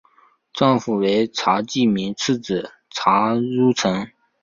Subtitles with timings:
[0.51, 4.09] 丈夫为查济民次子查懋成。